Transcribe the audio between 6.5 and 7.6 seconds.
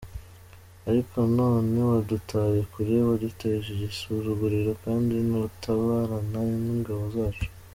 n’ingabo zacu.